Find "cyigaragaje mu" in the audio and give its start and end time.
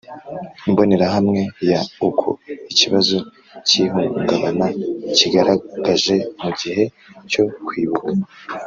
5.15-6.49